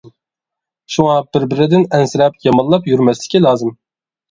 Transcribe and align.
شۇڭا 0.93 1.17
بىر 1.37 1.45
بىرىدىن 1.51 1.85
ئەنسىرەپ 1.99 2.41
يامانلاپ 2.49 2.91
يۈرمەسلىكى 2.95 3.45
لازىم. 3.49 3.79